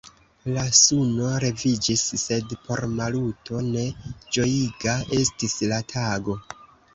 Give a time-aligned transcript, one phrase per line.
[0.53, 3.85] La suno leviĝis, sed por Maluto ne
[4.39, 6.39] ĝojiga estis la tago.